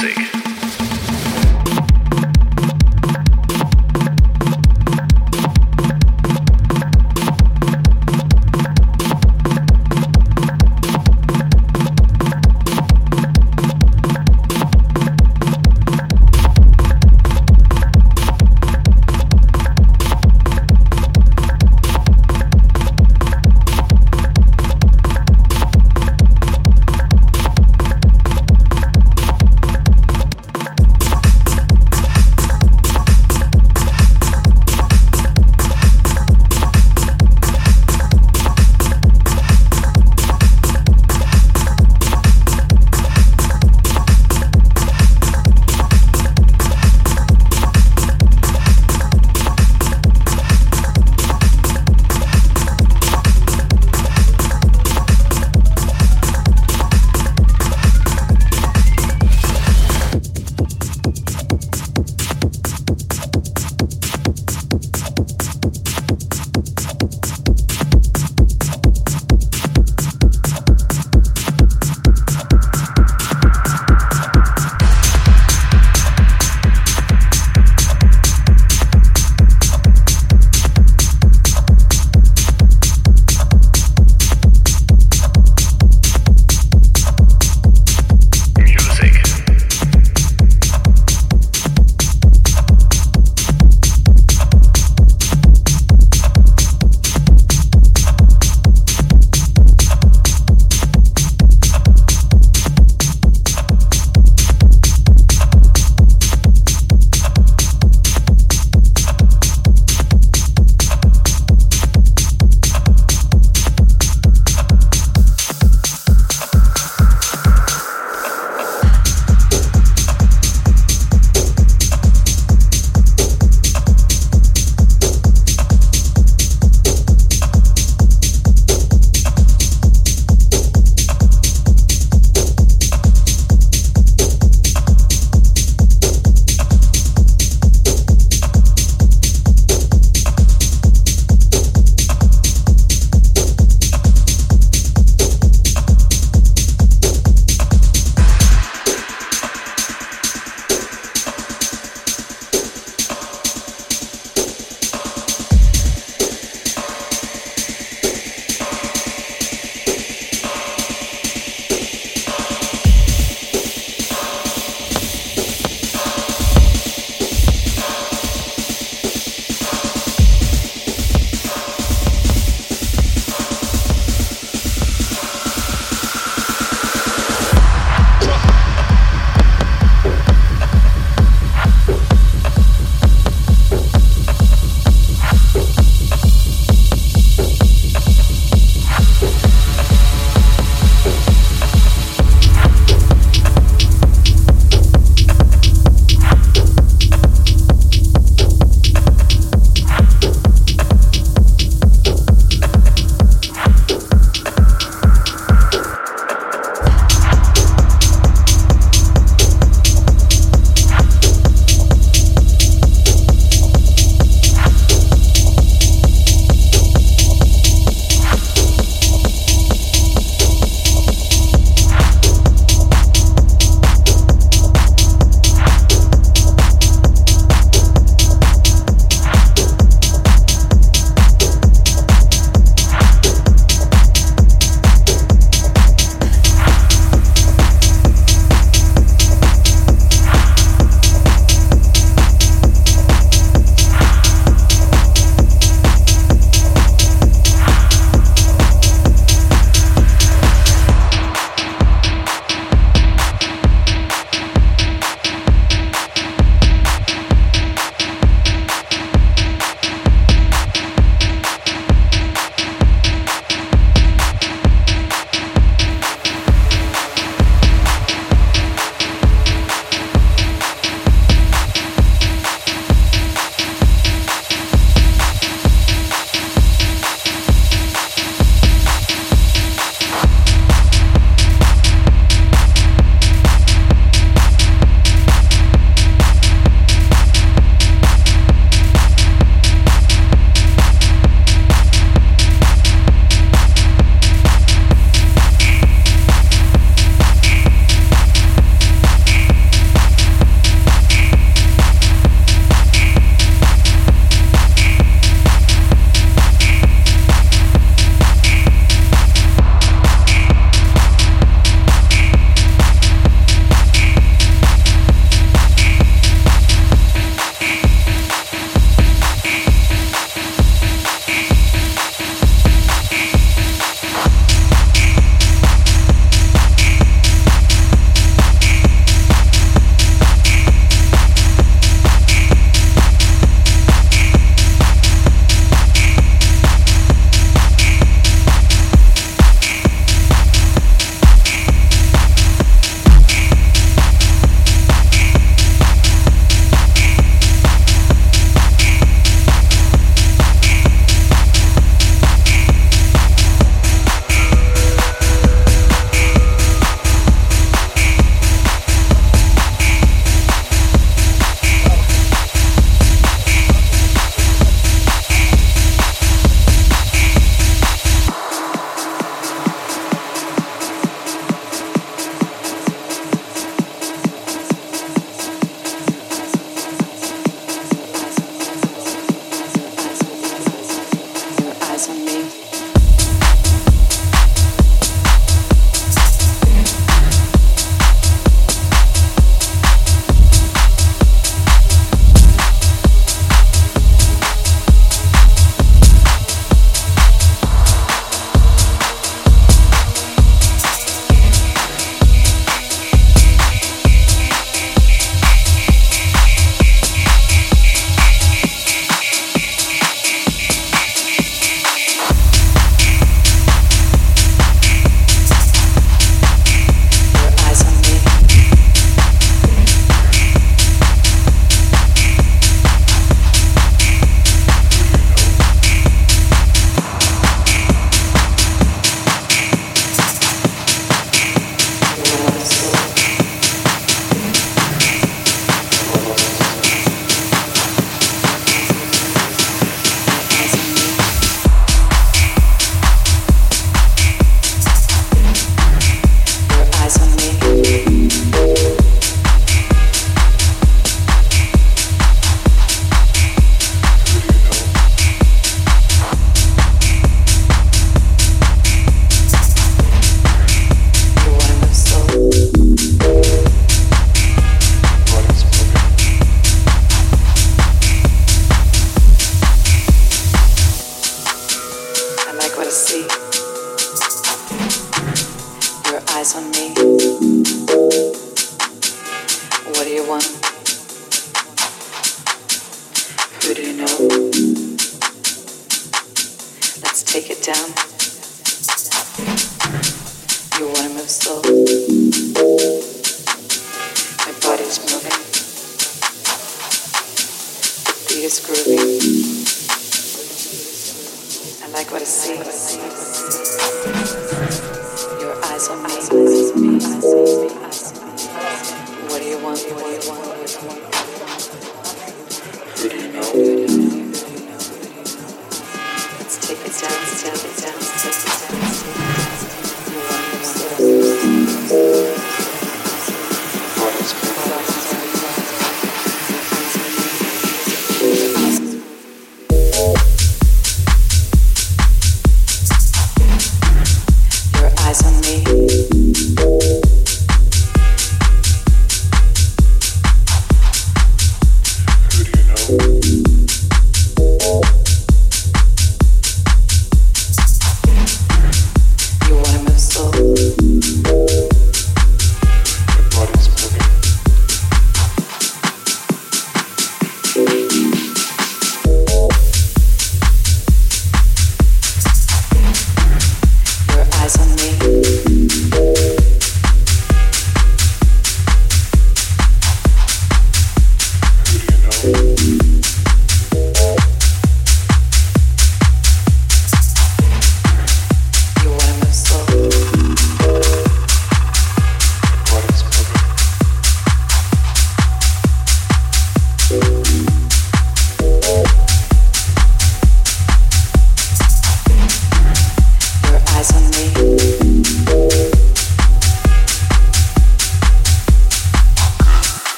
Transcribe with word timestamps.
music. 0.00 0.47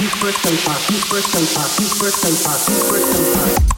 You 0.00 0.08
first 0.16 0.46
and 0.46 0.58
thought, 0.58 0.90
you 0.90 0.96
first 0.98 1.34
and 1.34 1.46
thought, 1.48 1.78
you 1.78 1.88
first 1.88 2.24
and 2.24 2.36
thought, 2.36 3.75